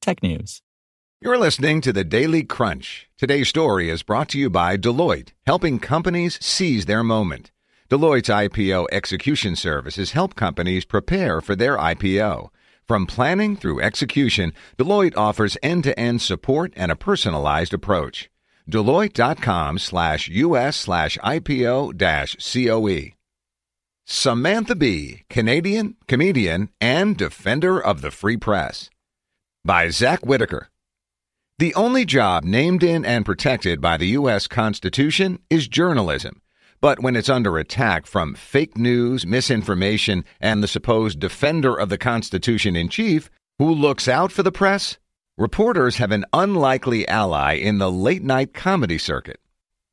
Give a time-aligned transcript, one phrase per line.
[0.00, 0.60] technews.
[1.20, 3.08] You're listening to the Daily Crunch.
[3.18, 7.50] Today's story is brought to you by Deloitte, helping companies seize their moment.
[7.90, 12.48] Deloitte's IPO execution services help companies prepare for their IPO.
[12.86, 18.30] From planning through execution, Deloitte offers end-to-end support and a personalized approach.
[18.70, 23.12] Deloitte.com slash US slash IPO dash COE.
[24.06, 28.88] Samantha Bee, Canadian, comedian, and defender of the free press.
[29.62, 30.68] By Zack Whittaker.
[31.58, 34.46] The only job named in and protected by the U.S.
[34.46, 36.40] Constitution is journalism.
[36.80, 41.98] But when it's under attack from fake news, misinformation, and the supposed defender of the
[41.98, 44.96] Constitution in chief, who looks out for the press?
[45.36, 49.40] Reporters have an unlikely ally in the late night comedy circuit.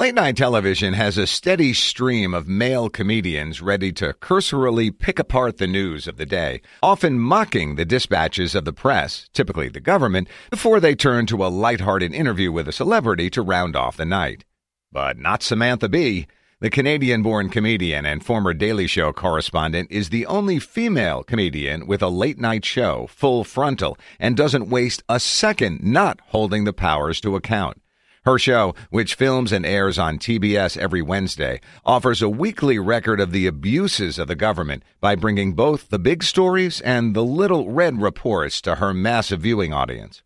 [0.00, 5.58] Late night television has a steady stream of male comedians ready to cursorily pick apart
[5.58, 10.26] the news of the day, often mocking the dispatches of the press, typically the government,
[10.48, 14.46] before they turn to a light-hearted interview with a celebrity to round off the night.
[14.90, 16.26] But not Samantha Bee.
[16.60, 22.00] The Canadian born comedian and former Daily Show correspondent is the only female comedian with
[22.00, 27.20] a late night show, full frontal, and doesn't waste a second not holding the powers
[27.20, 27.79] to account.
[28.24, 33.32] Her show, which films and airs on TBS every Wednesday, offers a weekly record of
[33.32, 38.02] the abuses of the government by bringing both the big stories and the little read
[38.02, 40.22] reports to her massive viewing audience.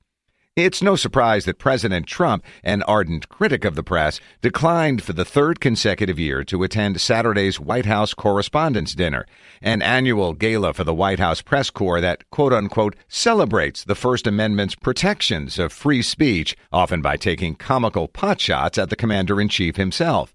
[0.56, 5.24] It's no surprise that President Trump, an ardent critic of the press, declined for the
[5.24, 9.26] third consecutive year to attend Saturday's White House Correspondents' Dinner,
[9.60, 14.28] an annual gala for the White House press corps that, quote unquote, celebrates the First
[14.28, 19.74] Amendment's protections of free speech, often by taking comical potshots at the commander in chief
[19.74, 20.32] himself.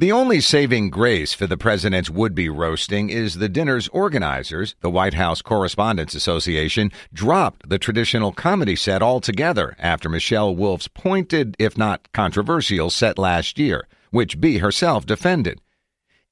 [0.00, 4.90] The only saving grace for the president's would be roasting is the dinner's organizers, the
[4.90, 11.76] White House Correspondents Association, dropped the traditional comedy set altogether after Michelle Wolf's pointed, if
[11.76, 15.60] not controversial, set last year, which Bee herself defended.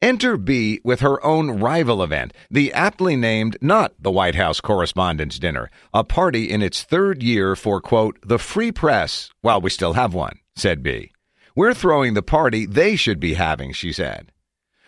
[0.00, 5.40] Enter Bee with her own rival event, the aptly named not the White House Correspondents'
[5.40, 9.94] Dinner, a party in its third year for, quote, the free press, while we still
[9.94, 11.10] have one, said Bee.
[11.56, 14.30] We're throwing the party they should be having, she said.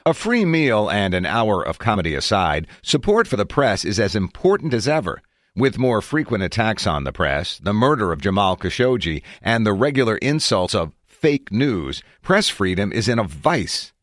[0.04, 4.14] A free meal and an hour of comedy aside, support for the press is as
[4.14, 5.22] important as ever.
[5.56, 10.18] With more frequent attacks on the press, the murder of Jamal Khashoggi, and the regular
[10.18, 13.94] insults of fake news, press freedom is in a vice.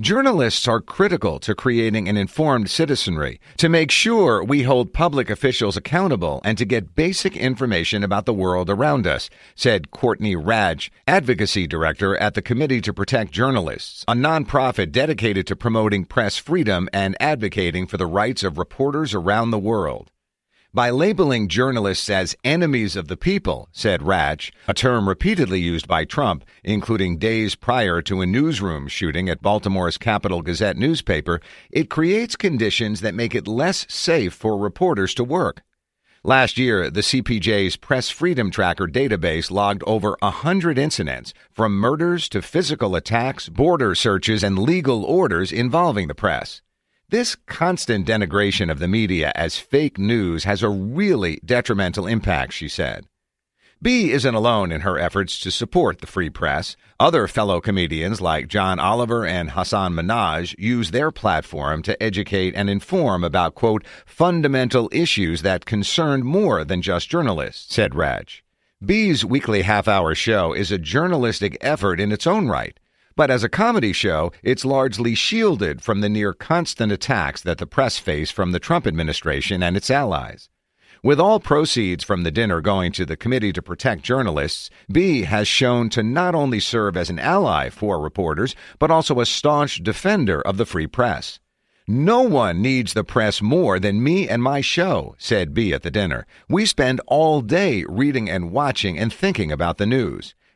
[0.00, 5.76] Journalists are critical to creating an informed citizenry, to make sure we hold public officials
[5.76, 11.66] accountable, and to get basic information about the world around us, said Courtney Radsch, Advocacy
[11.66, 17.14] Director at the Committee to Protect Journalists, a nonprofit dedicated to promoting press freedom and
[17.20, 20.10] advocating for the rights of reporters around the world
[20.72, 26.04] by labeling journalists as enemies of the people, said Radsch, a term repeatedly used by
[26.04, 32.36] Trump, including days prior to a newsroom shooting at Baltimore's Capital Gazette newspaper, it creates
[32.36, 35.62] conditions that make it less safe for reporters to work.
[36.22, 42.28] Last year, the CPJ's Press Freedom Tracker database logged over a hundred incidents, from murders
[42.28, 46.60] to physical attacks, border searches, and legal orders involving the press.
[47.10, 52.68] This constant denigration of the media as fake news has a really detrimental impact, she
[52.68, 53.04] said.
[53.82, 56.76] Bee isn't alone in her efforts to support the free press.
[57.00, 62.70] Other fellow comedians like John Oliver and Hasan Minhaj use their platform to educate and
[62.70, 68.42] inform about, quote, fundamental issues that concern more than just journalists, said Radsch.
[68.84, 72.78] Bee's weekly half hour show is a journalistic effort in its own right.
[73.16, 77.66] But as a comedy show, it's largely shielded from the near constant attacks that the
[77.66, 80.48] press face from the Trump administration and its allies.
[81.02, 85.48] With all proceeds from the dinner going to the Committee to Protect Journalists, Bee has
[85.48, 90.42] shown to not only serve as an ally for reporters, but also a staunch defender
[90.42, 91.40] of the free press.
[91.88, 95.90] No one needs the press more than me and my show, said Bee at the
[95.90, 96.26] dinner.
[96.48, 100.34] We spend all day reading and watching and thinking about the news.